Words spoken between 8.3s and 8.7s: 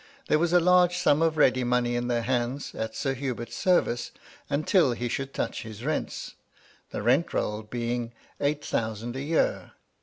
eight